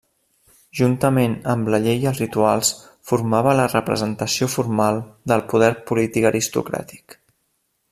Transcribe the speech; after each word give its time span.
Juntament 0.77 1.35
amb 1.53 1.69
la 1.73 1.79
llei 1.83 1.99
i 2.05 2.07
els 2.11 2.21
rituals, 2.23 2.71
formava 3.11 3.53
la 3.59 3.69
representació 3.75 4.49
formal 4.55 4.99
del 5.33 5.45
poder 5.53 5.71
polític 5.93 6.27
aristocràtic. 6.33 7.17